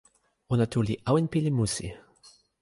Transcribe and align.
ona 0.53 0.65
tu 0.71 0.79
li 0.87 0.95
awen 1.09 1.25
pilin 1.31 1.57
musi. 1.59 1.87